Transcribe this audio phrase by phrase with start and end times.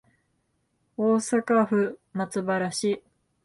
[0.97, 3.03] 大阪府松原市